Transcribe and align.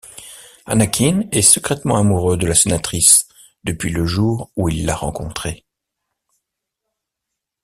Anakin 0.65 1.27
est 1.31 1.43
secrètement 1.43 1.95
amoureux 1.97 2.35
de 2.35 2.47
la 2.47 2.55
sénatrice 2.55 3.27
depuis 3.65 3.91
le 3.91 4.07
jour 4.07 4.49
où 4.55 4.67
il 4.67 4.83
l'a 4.87 4.95
rencontrée. 4.95 5.63